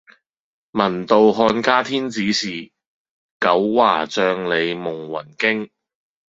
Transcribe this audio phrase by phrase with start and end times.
[0.71, 2.71] 聞道漢家天子使，
[3.39, 5.69] 九華帳里夢魂驚。